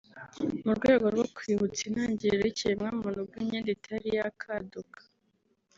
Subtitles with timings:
[0.65, 4.99] mu rwego rwo kwiyibutsa intangiriro z’ikiremwamuntu ubwo imyenda itari yakaduka